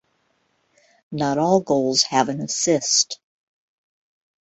Not 1.11 1.37
all 1.37 1.59
goals 1.61 2.01
have 2.09 2.27
an 2.29 2.41
assist. 2.41 3.19